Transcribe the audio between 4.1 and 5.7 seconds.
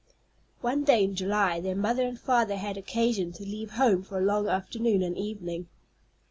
a long afternoon and evening.